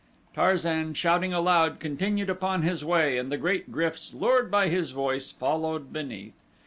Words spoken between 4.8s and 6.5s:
voice, followed beneath.